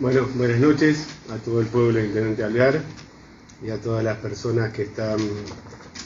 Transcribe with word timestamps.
Bueno, 0.00 0.28
buenas 0.36 0.60
noches 0.60 1.08
a 1.28 1.38
todo 1.38 1.60
el 1.60 1.66
pueblo 1.66 1.98
de 1.98 2.06
Intendente 2.06 2.44
Alvear 2.44 2.82
y 3.66 3.70
a 3.70 3.78
todas 3.78 4.04
las 4.04 4.18
personas 4.18 4.72
que 4.72 4.82
están 4.82 5.18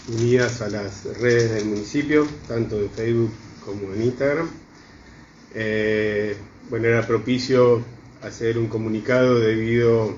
unidas 0.08 0.62
a 0.62 0.70
las 0.70 1.04
redes 1.20 1.52
del 1.52 1.66
municipio, 1.66 2.26
tanto 2.48 2.80
en 2.80 2.88
Facebook 2.88 3.30
como 3.62 3.92
en 3.92 4.04
Instagram. 4.04 4.48
Eh, 5.54 6.34
bueno, 6.70 6.86
era 6.86 7.06
propicio 7.06 7.84
hacer 8.22 8.56
un 8.56 8.68
comunicado 8.68 9.38
debido 9.38 10.14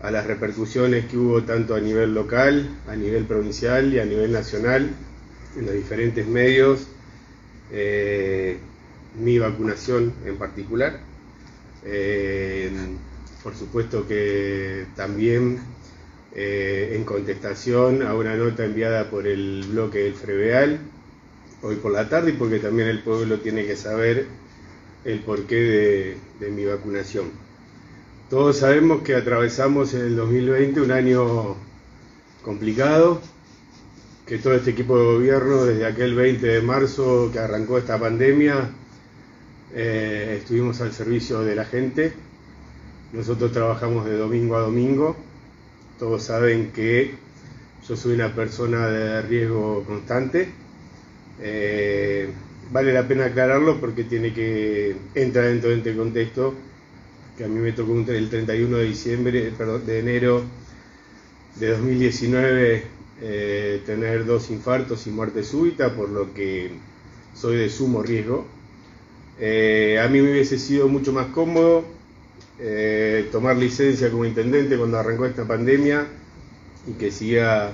a 0.00 0.10
las 0.10 0.26
repercusiones 0.26 1.04
que 1.04 1.18
hubo 1.18 1.42
tanto 1.42 1.74
a 1.74 1.80
nivel 1.80 2.14
local, 2.14 2.66
a 2.88 2.96
nivel 2.96 3.26
provincial 3.26 3.92
y 3.92 3.98
a 3.98 4.06
nivel 4.06 4.32
nacional 4.32 4.88
en 5.54 5.66
los 5.66 5.74
diferentes 5.74 6.26
medios, 6.26 6.86
eh, 7.72 8.56
mi 9.22 9.38
vacunación 9.38 10.14
en 10.24 10.38
particular. 10.38 11.09
Eh, 11.84 12.70
por 13.42 13.54
supuesto 13.54 14.06
que 14.06 14.86
también 14.96 15.60
eh, 16.34 16.92
en 16.94 17.04
contestación 17.04 18.02
a 18.02 18.14
una 18.14 18.36
nota 18.36 18.64
enviada 18.64 19.10
por 19.10 19.26
el 19.26 19.64
bloque 19.70 20.00
del 20.00 20.14
Freveal 20.14 20.78
hoy 21.62 21.76
por 21.76 21.92
la 21.92 22.08
tarde 22.08 22.34
porque 22.38 22.58
también 22.58 22.88
el 22.88 23.02
pueblo 23.02 23.38
tiene 23.40 23.66
que 23.66 23.76
saber 23.76 24.26
el 25.04 25.20
porqué 25.20 26.16
de, 26.40 26.50
mi 26.50 26.64
vacunación. 26.64 27.30
Todos 28.28 28.58
sabemos 28.58 29.02
que 29.02 29.14
atravesamos 29.14 29.94
en 29.94 30.02
el 30.02 30.16
2020 30.16 30.80
un 30.82 30.92
año 30.92 31.56
complicado, 32.44 33.20
que 34.26 34.38
todo 34.38 34.54
este 34.54 34.70
equipo 34.70 34.96
de 34.98 35.04
gobierno 35.04 35.64
desde 35.64 35.86
aquel 35.86 36.14
20 36.14 36.46
de 36.46 36.62
marzo 36.62 37.30
que 37.32 37.38
arrancó 37.38 37.78
esta 37.78 37.98
pandemia 37.98 38.70
eh, 39.74 40.38
estuvimos 40.40 40.80
al 40.80 40.92
servicio 40.92 41.40
de 41.40 41.54
la 41.54 41.64
gente. 41.64 42.12
Nosotros 43.12 43.52
trabajamos 43.52 44.06
de 44.06 44.16
domingo 44.16 44.56
a 44.56 44.60
domingo. 44.60 45.16
Todos 45.98 46.24
saben 46.24 46.72
que 46.72 47.14
yo 47.88 47.96
soy 47.96 48.14
una 48.14 48.34
persona 48.34 48.88
de 48.88 49.22
riesgo 49.22 49.84
constante. 49.84 50.48
Eh, 51.40 52.28
vale 52.72 52.92
la 52.92 53.06
pena 53.06 53.26
aclararlo 53.26 53.80
porque 53.80 54.04
tiene 54.04 54.32
que 54.32 54.96
entrar 55.14 55.46
dentro 55.46 55.70
de 55.70 55.76
este 55.76 55.96
contexto 55.96 56.54
que 57.36 57.44
a 57.44 57.48
mí 57.48 57.58
me 57.58 57.72
tocó 57.72 57.94
el 57.94 58.28
31 58.28 58.76
de 58.76 58.84
diciembre, 58.84 59.52
perdón, 59.56 59.86
de 59.86 59.98
enero 59.98 60.42
de 61.56 61.68
2019 61.68 62.84
eh, 63.22 63.82
tener 63.86 64.24
dos 64.26 64.50
infartos 64.50 65.06
y 65.06 65.10
muerte 65.10 65.42
súbita, 65.42 65.94
por 65.94 66.08
lo 66.08 66.32
que 66.32 66.70
soy 67.34 67.56
de 67.56 67.68
sumo 67.68 68.02
riesgo. 68.02 68.46
Eh, 69.42 69.98
a 69.98 70.06
mí 70.08 70.20
me 70.20 70.32
hubiese 70.32 70.58
sido 70.58 70.86
mucho 70.86 71.14
más 71.14 71.28
cómodo 71.28 71.82
eh, 72.58 73.26
tomar 73.32 73.56
licencia 73.56 74.10
como 74.10 74.26
intendente 74.26 74.76
cuando 74.76 74.98
arrancó 74.98 75.24
esta 75.24 75.48
pandemia 75.48 76.06
y 76.86 76.92
que 76.92 77.10
siga 77.10 77.72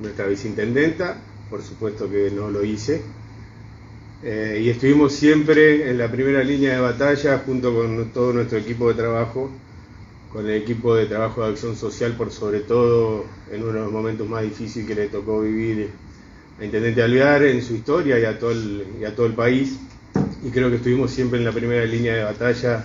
nuestra 0.00 0.26
viceintendenta. 0.26 1.18
Por 1.50 1.62
supuesto 1.62 2.10
que 2.10 2.30
no 2.30 2.50
lo 2.50 2.64
hice. 2.64 3.02
Eh, 4.24 4.62
y 4.64 4.70
estuvimos 4.70 5.12
siempre 5.12 5.90
en 5.90 5.98
la 5.98 6.10
primera 6.10 6.42
línea 6.42 6.74
de 6.74 6.80
batalla 6.80 7.42
junto 7.44 7.74
con 7.74 8.10
todo 8.12 8.32
nuestro 8.32 8.58
equipo 8.58 8.88
de 8.88 8.94
trabajo, 8.94 9.50
con 10.32 10.46
el 10.46 10.54
equipo 10.54 10.94
de 10.94 11.06
trabajo 11.06 11.42
de 11.42 11.50
acción 11.50 11.76
social, 11.76 12.14
por 12.16 12.30
sobre 12.30 12.60
todo 12.60 13.24
en 13.52 13.62
uno 13.62 13.74
de 13.74 13.80
los 13.80 13.92
momentos 13.92 14.28
más 14.28 14.42
difíciles 14.42 14.88
que 14.88 14.94
le 14.94 15.08
tocó 15.08 15.42
vivir 15.42 15.90
a 16.58 16.64
Intendente 16.64 17.02
Alvear 17.02 17.44
en 17.44 17.62
su 17.62 17.74
historia 17.74 18.18
y 18.18 18.24
a 18.24 18.38
todo 18.38 18.52
y 19.00 19.04
a 19.04 19.14
todo 19.14 19.26
el 19.26 19.34
país 19.34 19.78
y 20.44 20.50
creo 20.50 20.70
que 20.70 20.76
estuvimos 20.76 21.10
siempre 21.10 21.38
en 21.38 21.44
la 21.44 21.52
primera 21.52 21.84
línea 21.84 22.14
de 22.14 22.24
batalla 22.24 22.84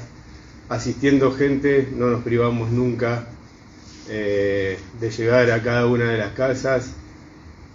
asistiendo 0.70 1.32
gente, 1.32 1.88
no 1.96 2.08
nos 2.08 2.24
privamos 2.24 2.72
nunca 2.72 3.28
eh, 4.10 4.78
de 5.00 5.12
llegar 5.12 5.52
a 5.52 5.62
cada 5.62 5.86
una 5.86 6.12
de 6.12 6.18
las 6.18 6.34
casas, 6.34 6.94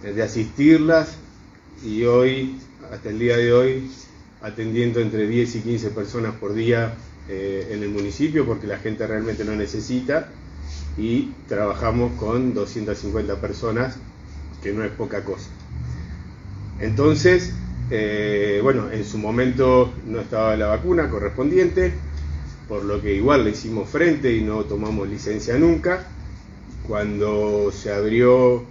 de 0.02 0.22
asistirlas 0.22 1.16
y 1.84 2.05
hoy, 2.05 2.56
hasta 2.92 3.11
el 3.11 3.18
día 3.18 3.36
de 3.36 3.52
hoy, 3.52 3.90
atendiendo 4.40 5.00
entre 5.00 5.27
10 5.27 5.56
y 5.56 5.61
15 5.61 5.90
personas 5.90 6.34
por 6.34 6.55
día 6.55 6.94
eh, 7.28 7.68
en 7.72 7.83
el 7.83 7.90
municipio 7.90 8.46
porque 8.46 8.67
la 8.67 8.78
gente 8.78 9.06
realmente 9.06 9.44
no 9.44 9.55
necesita 9.55 10.28
y 10.96 11.33
trabajamos 11.46 12.12
con 12.18 12.55
250 12.55 13.40
personas, 13.40 13.96
que 14.62 14.72
no 14.72 14.83
es 14.83 14.90
poca 14.90 15.22
cosa. 15.24 15.48
Entonces, 16.80 17.52
eh, 17.90 18.60
bueno, 18.62 18.90
en 18.90 19.04
su 19.04 19.18
momento 19.18 19.92
no 20.06 20.20
estaba 20.20 20.56
la 20.56 20.66
vacuna 20.66 21.08
correspondiente, 21.08 21.92
por 22.68 22.84
lo 22.84 23.00
que 23.00 23.14
igual 23.14 23.44
le 23.44 23.50
hicimos 23.50 23.88
frente 23.88 24.32
y 24.32 24.42
no 24.42 24.64
tomamos 24.64 25.08
licencia 25.08 25.56
nunca. 25.58 26.06
Cuando 26.86 27.70
se 27.72 27.92
abrió 27.92 28.64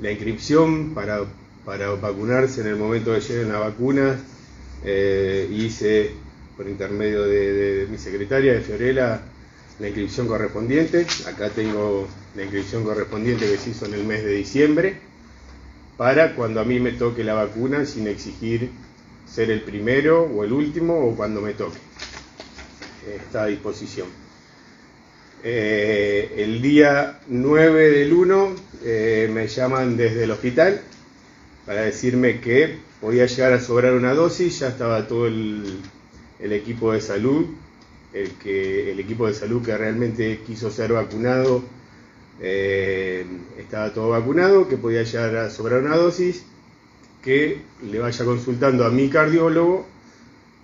la 0.00 0.10
inscripción 0.10 0.94
para, 0.94 1.20
vacunarse 1.66 2.62
en 2.62 2.68
el 2.68 2.76
momento 2.76 3.12
de 3.12 3.20
llegar 3.20 3.46
la 3.46 3.58
vacuna, 3.58 4.18
eh, 4.84 5.48
hice 5.50 6.12
por 6.56 6.68
intermedio 6.68 7.24
de, 7.24 7.86
mi 7.90 7.98
secretaria, 7.98 8.54
de 8.54 8.60
Fiorella, 8.60 9.20
la 9.78 9.86
inscripción 9.86 10.26
correspondiente. 10.26 11.06
Acá 11.26 11.50
tengo 11.50 12.06
la 12.34 12.42
inscripción 12.42 12.84
correspondiente 12.84 13.46
que 13.46 13.58
se 13.58 13.70
hizo 13.70 13.86
en 13.86 13.94
el 13.94 14.04
mes 14.04 14.24
de 14.24 14.32
diciembre 14.32 15.13
para 15.96 16.34
cuando 16.34 16.60
a 16.60 16.64
mí 16.64 16.80
me 16.80 16.92
toque 16.92 17.24
la 17.24 17.34
vacuna 17.34 17.84
sin 17.84 18.08
exigir 18.08 18.70
ser 19.26 19.50
el 19.50 19.62
primero 19.62 20.24
o 20.24 20.44
el 20.44 20.52
último 20.52 21.08
o 21.08 21.16
cuando 21.16 21.40
me 21.40 21.54
toque. 21.54 21.78
Está 23.16 23.44
a 23.44 23.46
disposición. 23.46 24.08
Eh, 25.42 26.36
el 26.38 26.62
día 26.62 27.20
9 27.28 27.90
del 27.90 28.12
1 28.12 28.54
eh, 28.82 29.30
me 29.32 29.46
llaman 29.46 29.96
desde 29.96 30.24
el 30.24 30.30
hospital 30.30 30.80
para 31.66 31.82
decirme 31.82 32.40
que 32.40 32.78
podía 33.00 33.26
llegar 33.26 33.52
a 33.52 33.60
sobrar 33.60 33.92
una 33.92 34.14
dosis, 34.14 34.60
ya 34.60 34.68
estaba 34.68 35.06
todo 35.06 35.26
el, 35.26 35.80
equipo 36.40 36.92
de 36.92 37.02
salud, 37.02 37.46
el, 38.14 38.30
que, 38.32 38.92
el 38.92 39.00
equipo 39.00 39.26
de 39.26 39.34
salud 39.34 39.62
que 39.62 39.76
realmente 39.76 40.40
quiso 40.46 40.70
ser 40.70 40.94
vacunado 40.94 41.62
eh, 42.40 43.24
estaba 43.58 43.92
todo 43.92 44.10
vacunado, 44.10 44.68
que 44.68 44.76
podía 44.76 45.02
llegar 45.02 45.36
a 45.36 45.50
sobrar 45.50 45.82
una 45.82 45.96
dosis, 45.96 46.44
que 47.22 47.62
le 47.82 47.98
vaya 47.98 48.24
consultando 48.24 48.84
a 48.84 48.90
mi 48.90 49.08
cardiólogo, 49.08 49.86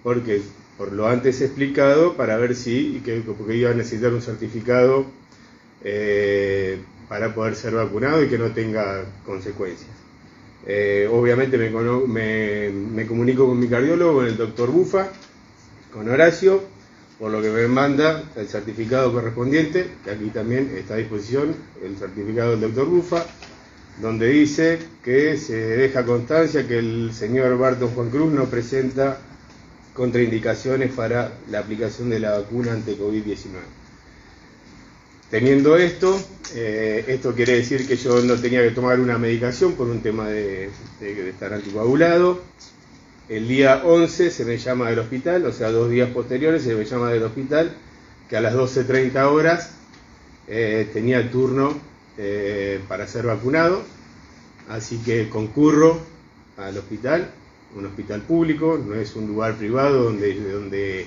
porque 0.03 0.43
por 0.77 0.93
lo 0.93 1.07
antes 1.09 1.41
explicado, 1.41 2.17
para 2.17 2.37
ver 2.37 2.55
si, 2.55 2.97
y 2.97 3.01
que, 3.01 3.21
porque 3.21 3.57
iba 3.57 3.71
a 3.71 3.75
necesitar 3.75 4.13
un 4.13 4.23
certificado 4.23 5.07
eh, 5.85 6.79
para 7.09 7.35
poder 7.35 7.55
ser 7.55 7.75
vacunado 7.75 8.23
y 8.23 8.29
que 8.29 8.39
no 8.39 8.53
tenga 8.53 9.05
consecuencias. 9.25 9.91
Eh, 10.67 11.09
obviamente 11.11 11.57
me, 11.57 11.71
me, 12.07 12.71
me 12.71 13.07
comunico 13.07 13.47
con 13.47 13.59
mi 13.59 13.69
cardiólogo, 13.69 14.15
con 14.15 14.27
el 14.27 14.37
doctor 14.37 14.71
Bufa, 14.71 15.09
con 15.93 16.09
Horacio, 16.09 16.63
por 17.21 17.31
lo 17.31 17.43
que 17.43 17.51
me 17.51 17.69
manda 17.69 18.25
el 18.35 18.49
certificado 18.49 19.13
correspondiente, 19.13 19.87
que 20.03 20.11
aquí 20.11 20.31
también 20.31 20.73
está 20.75 20.95
a 20.95 20.97
disposición, 20.97 21.55
el 21.85 21.99
certificado 21.99 22.53
del 22.53 22.63
doctor 22.63 22.87
Bufa, 22.87 23.27
donde 24.01 24.29
dice 24.29 24.79
que 25.05 25.37
se 25.37 25.55
deja 25.55 26.07
constancia 26.07 26.67
que 26.67 26.79
el 26.79 27.13
señor 27.13 27.59
Barton 27.59 27.91
Juan 27.91 28.09
Cruz 28.09 28.33
no 28.33 28.47
presenta 28.47 29.19
contraindicaciones 29.93 30.93
para 30.93 31.35
la 31.51 31.59
aplicación 31.59 32.09
de 32.09 32.21
la 32.21 32.39
vacuna 32.39 32.73
ante 32.73 32.97
COVID-19. 32.97 33.37
Teniendo 35.31 35.77
esto, 35.77 36.19
eh, 36.55 37.05
esto 37.07 37.35
quiere 37.35 37.57
decir 37.57 37.87
que 37.87 37.97
yo 37.97 38.23
no 38.23 38.37
tenía 38.37 38.63
que 38.63 38.71
tomar 38.71 38.99
una 38.99 39.19
medicación 39.19 39.75
por 39.75 39.89
un 39.89 40.01
tema 40.01 40.27
de, 40.29 40.71
de 40.99 41.29
estar 41.29 41.53
anticoagulado, 41.53 42.41
el 43.31 43.47
día 43.47 43.83
11 43.85 44.33
se 44.33 44.45
me 44.45 44.59
llama 44.59 44.91
del 44.91 44.99
hospital, 44.99 45.47
o 45.47 45.53
sea, 45.53 45.71
dos 45.71 45.89
días 45.89 46.11
posteriores 46.11 46.65
se 46.65 46.75
me 46.75 46.85
llama 46.85 47.11
del 47.11 47.23
hospital, 47.23 47.77
que 48.29 48.37
a 48.37 48.41
las 48.41 48.55
12.30 48.55 49.25
horas 49.31 49.71
eh, 50.49 50.91
tenía 50.93 51.31
turno 51.31 51.79
eh, 52.19 52.81
para 52.89 53.07
ser 53.07 53.27
vacunado, 53.27 53.83
así 54.69 54.99
que 54.99 55.29
concurro 55.29 56.01
al 56.57 56.77
hospital, 56.77 57.31
un 57.77 57.87
hospital 57.87 58.23
público, 58.23 58.83
no 58.85 58.97
es 58.97 59.15
un 59.15 59.29
lugar 59.29 59.55
privado 59.55 60.03
donde, 60.03 61.07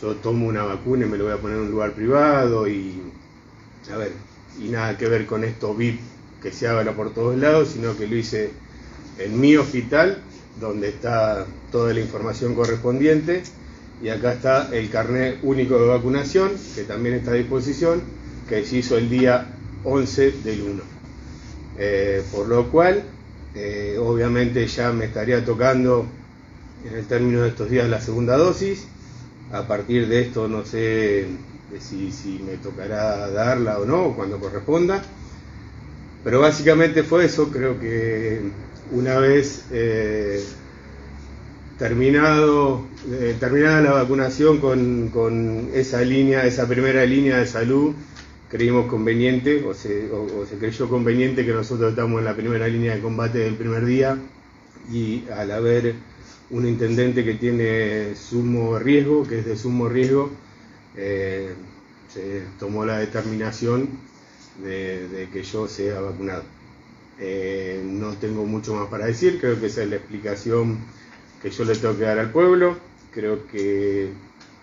yo 0.00 0.14
tomo 0.16 0.46
una 0.46 0.62
vacuna 0.62 1.06
y 1.06 1.08
me 1.08 1.18
lo 1.18 1.24
voy 1.24 1.32
a 1.32 1.38
poner 1.38 1.56
en 1.56 1.64
un 1.64 1.70
lugar 1.72 1.92
privado 1.92 2.68
y, 2.68 3.02
a 3.92 3.96
ver, 3.96 4.12
y 4.60 4.68
nada 4.68 4.96
que 4.96 5.08
ver 5.08 5.26
con 5.26 5.42
esto 5.42 5.74
VIP 5.74 5.98
que 6.40 6.52
se 6.52 6.68
haga 6.68 6.92
por 6.92 7.12
todos 7.12 7.36
lados, 7.36 7.70
sino 7.70 7.96
que 7.96 8.06
lo 8.06 8.14
hice 8.14 8.50
en 9.18 9.40
mi 9.40 9.56
hospital 9.56 10.22
donde 10.60 10.88
está 10.88 11.46
toda 11.70 11.92
la 11.92 12.00
información 12.00 12.54
correspondiente. 12.54 13.42
Y 14.02 14.08
acá 14.08 14.32
está 14.32 14.68
el 14.72 14.90
carnet 14.90 15.38
único 15.42 15.78
de 15.78 15.86
vacunación, 15.86 16.52
que 16.74 16.82
también 16.82 17.14
está 17.16 17.30
a 17.30 17.34
disposición, 17.34 18.02
que 18.48 18.64
se 18.64 18.78
hizo 18.78 18.98
el 18.98 19.08
día 19.08 19.46
11 19.84 20.32
del 20.44 20.62
1. 20.62 20.82
Eh, 21.78 22.22
por 22.32 22.48
lo 22.48 22.70
cual, 22.70 23.04
eh, 23.54 23.96
obviamente 24.00 24.66
ya 24.66 24.92
me 24.92 25.04
estaría 25.04 25.44
tocando 25.44 26.06
en 26.84 26.96
el 26.96 27.06
término 27.06 27.42
de 27.42 27.50
estos 27.50 27.70
días 27.70 27.88
la 27.88 28.00
segunda 28.00 28.36
dosis. 28.36 28.86
A 29.52 29.68
partir 29.68 30.08
de 30.08 30.22
esto 30.22 30.48
no 30.48 30.64
sé 30.64 31.26
si, 31.78 32.10
si 32.10 32.40
me 32.44 32.56
tocará 32.56 33.30
darla 33.30 33.78
o 33.78 33.84
no, 33.84 34.14
cuando 34.16 34.38
corresponda. 34.38 35.02
Pero 36.24 36.40
básicamente 36.40 37.02
fue 37.02 37.24
eso, 37.24 37.50
creo 37.50 37.80
que 37.80 38.40
una 38.92 39.18
vez 39.18 39.64
eh, 39.72 40.42
terminado, 41.78 42.86
eh, 43.10 43.34
terminada 43.40 43.80
la 43.80 43.92
vacunación 43.92 44.58
con, 44.58 45.08
con, 45.08 45.70
esa 45.74 46.02
línea, 46.02 46.46
esa 46.46 46.68
primera 46.68 47.04
línea 47.04 47.38
de 47.38 47.46
salud, 47.46 47.94
creímos 48.48 48.86
conveniente, 48.86 49.64
o 49.64 49.74
se, 49.74 50.10
o, 50.12 50.46
se 50.46 50.58
creyó 50.58 50.88
conveniente 50.88 51.44
que 51.44 51.52
nosotros 51.52 51.90
estamos 51.90 52.20
en 52.20 52.26
la 52.26 52.36
primera 52.36 52.68
línea 52.68 52.94
de 52.94 53.00
combate 53.00 53.38
del 53.38 53.54
primer 53.54 53.84
día 53.84 54.16
y 54.92 55.24
al 55.34 55.50
haber 55.50 55.94
un 56.50 56.68
intendente 56.68 57.24
que 57.24 57.34
tiene 57.34 58.14
sumo 58.14 58.78
riesgo, 58.78 59.26
que 59.26 59.40
es 59.40 59.46
de 59.46 59.56
sumo 59.56 59.88
riesgo, 59.88 60.30
eh, 60.96 61.54
se 62.12 62.42
tomó 62.60 62.84
la 62.84 62.98
determinación 62.98 63.88
de, 64.58 65.28
que 65.32 65.42
yo 65.42 65.68
sea 65.68 66.00
vacunado. 66.00 66.42
Eh, 67.18 67.82
no 67.84 68.14
tengo 68.14 68.44
mucho 68.44 68.74
más 68.74 68.88
para 68.88 69.06
decir, 69.06 69.38
creo 69.40 69.60
que 69.60 69.66
esa 69.66 69.82
es 69.82 69.90
la 69.90 69.96
explicación 69.96 70.78
que 71.40 71.50
yo 71.50 71.64
le 71.64 71.74
tengo 71.76 71.96
que 71.96 72.04
dar 72.04 72.18
al 72.18 72.30
pueblo. 72.30 72.76
Creo 73.12 73.46
que 73.46 74.10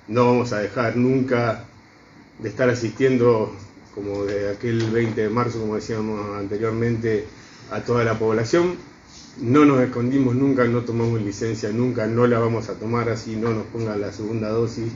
no 0.08 0.26
vamos 0.26 0.54
a 0.54 0.60
dejar 0.60 0.96
nunca 0.98 1.66
de 2.40 2.50
estar 2.50 2.70
asistiendo, 2.70 3.54
como 3.94 4.26
de 4.26 4.50
aquel 4.50 4.90
20 4.90 5.22
de 5.22 5.30
marzo, 5.30 5.60
como 5.60 5.76
decíamos 5.76 6.38
anteriormente, 6.38 7.26
a 7.72 7.82
toda 7.82 8.04
la 8.04 8.18
población. 8.18 8.76
No 9.42 9.66
nos 9.66 9.82
escondimos 9.82 10.36
nunca, 10.36 10.66
no 10.66 10.82
tomamos 10.82 11.22
licencia 11.22 11.70
nunca, 11.70 12.08
no 12.08 12.28
la 12.28 12.40
vamos 12.40 12.70
a 12.70 12.74
tomar 12.74 13.10
así, 13.10 13.36
no 13.36 13.54
nos 13.54 13.66
pongan 13.68 14.02
la 14.02 14.12
segunda 14.12 14.50
dosis, 14.50 14.92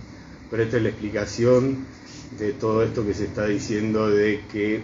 pero 0.50 0.64
esta 0.64 0.78
es 0.78 0.84
la 0.84 0.90
explicación 0.90 1.86
de 2.38 2.54
todo 2.54 2.84
esto 2.84 3.06
que 3.06 3.14
se 3.14 3.26
está 3.26 3.46
diciendo 3.46 4.10
de 4.10 4.42
que 4.52 4.82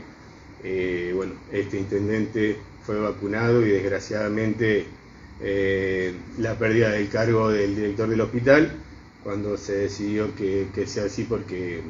eh, 0.64 1.14
bueno, 1.16 1.34
este 1.52 1.78
intendente 1.78 2.58
fue 2.86 3.00
vacunado 3.00 3.66
y 3.66 3.70
desgraciadamente 3.70 4.86
eh, 5.42 6.14
la 6.38 6.58
pérdida 6.58 6.90
del 6.90 7.08
cargo 7.10 7.50
del 7.50 7.76
director 7.76 8.10
del 8.10 8.20
hospital 8.22 8.74
cuando 9.24 9.58
se 9.58 9.78
decidió 9.78 10.36
que, 10.36 10.68
sea 10.86 11.06
así 11.06 11.24
porque, 11.24 11.82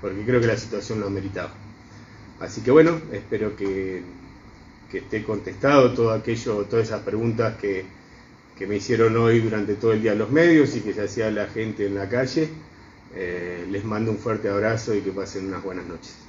porque 0.00 0.24
creo 0.24 0.40
que 0.40 0.46
la 0.46 0.56
situación 0.56 1.00
lo 1.00 1.06
ameritaba. 1.06 1.52
Así 2.40 2.60
que 2.60 2.70
bueno, 2.70 3.00
espero 3.12 3.56
que, 3.56 4.02
esté 4.92 5.22
contestado 5.22 5.92
todo 5.92 6.12
aquello, 6.12 6.64
todas 6.64 6.88
esas 6.88 7.02
preguntas 7.02 7.56
que, 7.58 7.84
que 8.56 8.66
me 8.66 8.76
hicieron 8.76 9.16
hoy 9.16 9.40
durante 9.40 9.74
todo 9.74 9.92
el 9.92 10.02
día 10.02 10.14
los 10.14 10.30
medios 10.30 10.74
y 10.76 10.80
que 10.80 10.94
se 10.94 11.02
hacía 11.02 11.30
la 11.30 11.46
gente 11.46 11.86
en 11.86 11.94
la 11.94 12.08
calle. 12.08 12.48
Eh, 13.10 13.66
les 13.68 13.84
mando 13.84 14.10
un 14.12 14.18
fuerte 14.18 14.48
abrazo 14.48 14.94
y 14.94 15.02
que 15.02 15.12
pasen 15.12 15.46
unas 15.48 15.62
buenas 15.62 15.86
noches. 15.86 16.27